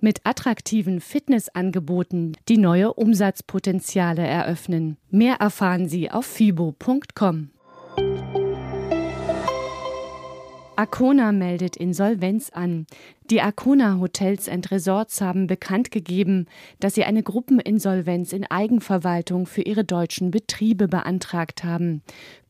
[0.00, 4.96] mit attraktiven Fitnessangeboten, die neue Umsatzpotenziale eröffnen.
[5.10, 7.50] Mehr erfahren Sie auf fibo.com.
[10.80, 12.86] Arcona meldet Insolvenz an.
[13.30, 16.46] Die Arcona Hotels and Resorts haben bekannt gegeben,
[16.78, 22.00] dass sie eine Gruppeninsolvenz in Eigenverwaltung für ihre deutschen Betriebe beantragt haben.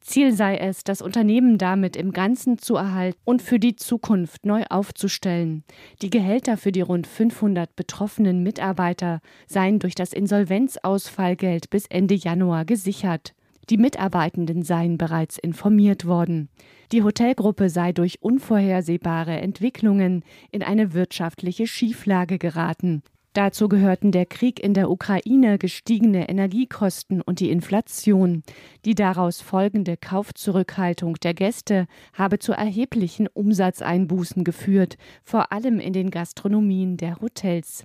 [0.00, 4.64] Ziel sei es, das Unternehmen damit im Ganzen zu erhalten und für die Zukunft neu
[4.68, 5.62] aufzustellen.
[6.02, 12.64] Die Gehälter für die rund 500 betroffenen Mitarbeiter seien durch das Insolvenzausfallgeld bis Ende Januar
[12.64, 13.34] gesichert.
[13.68, 16.48] Die Mitarbeitenden seien bereits informiert worden.
[16.90, 23.02] Die Hotelgruppe sei durch unvorhersehbare Entwicklungen in eine wirtschaftliche Schieflage geraten.
[23.32, 28.42] Dazu gehörten der Krieg in der Ukraine, gestiegene Energiekosten und die Inflation.
[28.84, 36.10] Die daraus folgende Kaufzurückhaltung der Gäste habe zu erheblichen Umsatzeinbußen geführt, vor allem in den
[36.10, 37.84] Gastronomien der Hotels.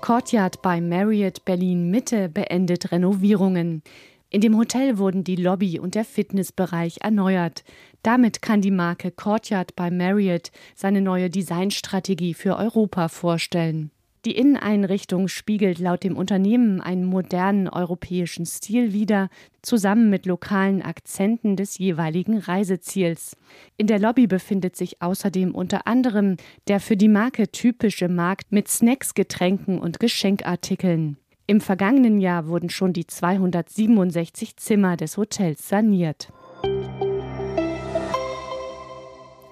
[0.00, 3.82] Courtyard bei Marriott Berlin Mitte beendet Renovierungen.
[4.32, 7.64] In dem Hotel wurden die Lobby und der Fitnessbereich erneuert.
[8.02, 13.90] Damit kann die Marke Courtyard bei Marriott seine neue Designstrategie für Europa vorstellen.
[14.24, 19.28] Die Inneneinrichtung spiegelt laut dem Unternehmen einen modernen europäischen Stil wider,
[19.60, 23.36] zusammen mit lokalen Akzenten des jeweiligen Reiseziels.
[23.76, 26.38] In der Lobby befindet sich außerdem unter anderem
[26.68, 31.18] der für die Marke typische Markt mit Snacks, Getränken und Geschenkartikeln.
[31.52, 36.32] Im vergangenen Jahr wurden schon die 267 Zimmer des Hotels saniert.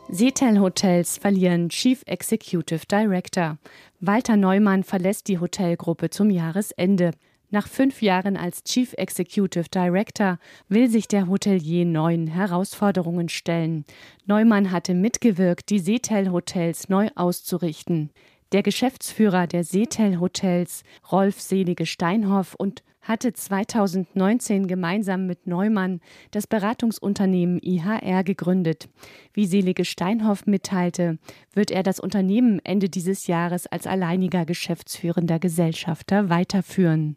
[0.09, 3.59] Seetel Hotels verlieren Chief Executive Director.
[4.01, 7.11] Walter Neumann verlässt die Hotelgruppe zum Jahresende.
[7.51, 10.39] Nach fünf Jahren als Chief Executive Director
[10.71, 13.85] will sich der Hotelier neuen Herausforderungen stellen.
[14.25, 18.11] Neumann hatte mitgewirkt, die Seetel Hotels neu auszurichten.
[18.53, 26.01] Der Geschäftsführer der Seetel Hotels, Rolf Selige Steinhoff und hatte 2019 gemeinsam mit Neumann
[26.33, 28.89] das Beratungsunternehmen IHR gegründet.
[29.33, 31.19] Wie Selige Steinhoff mitteilte,
[31.55, 37.17] wird er das Unternehmen Ende dieses Jahres als alleiniger geschäftsführender Gesellschafter weiterführen.